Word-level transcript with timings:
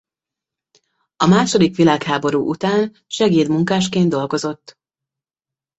A 1.15 1.27
második 1.27 1.75
világháború 1.75 2.49
után 2.49 2.95
segédmunkásként 3.07 4.09
dolgozott. 4.09 4.75